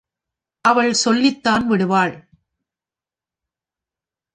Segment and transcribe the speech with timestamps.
[0.65, 2.29] அவள் சொல்லிதான் விடுவாள்.